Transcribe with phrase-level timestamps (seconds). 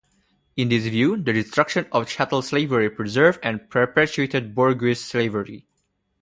[0.57, 5.67] In this view, the destruction of chattel slavery preserved and perpetuated "bourgeois" slavery.